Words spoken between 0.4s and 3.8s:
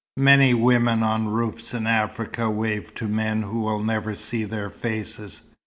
women on roofs in Africa wave to men who